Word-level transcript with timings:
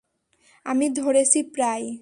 আমি 0.65 0.85
ধরেছি 0.91 1.39
প্রায়। 1.53 1.85